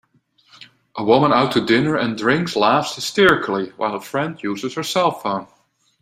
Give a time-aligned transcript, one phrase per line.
[0.95, 5.47] A woman out to dinner and drinks laughs hysterically while her friend uses her cellphone.